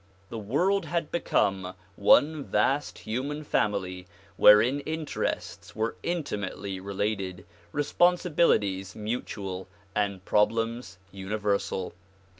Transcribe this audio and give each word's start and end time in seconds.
The 0.29 0.39
world 0.39 0.85
had 0.87 1.11
become 1.11 1.75
one 1.95 2.43
vast 2.43 2.97
human 2.97 3.43
family 3.43 4.07
wherein 4.35 4.79
interests 4.79 5.75
were 5.75 5.95
intimately 6.01 6.79
related, 6.79 7.45
responsibilities 7.71 8.95
mutual 8.95 9.67
and 9.95 10.25
problems 10.25 10.97
universal. 11.11 11.93